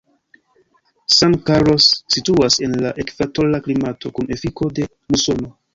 San 1.17 1.35
Carlos 1.49 1.87
situas 2.15 2.59
en 2.69 2.75
la 2.87 2.97
ekvatora 3.05 3.61
klimato 3.69 4.17
kun 4.19 4.35
efiko 4.39 4.75
de 4.81 4.93
musono. 5.15 5.55